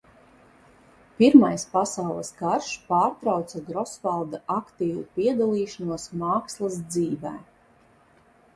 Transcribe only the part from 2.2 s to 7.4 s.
karš pārtrauca Grosvalda aktīvu piedalīšanos mākslas dzīvē.